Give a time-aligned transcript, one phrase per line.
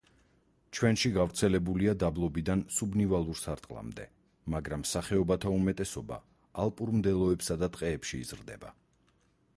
[0.77, 4.07] ჩვენში გავრცელებულია დაბლობიდან სუბნივალურ სარტყლამდე,
[4.55, 6.21] მაგრამ სახეობათა უმეტესობა
[6.67, 8.77] ალპურ მდელოებსა და ტყეებში იზრდება.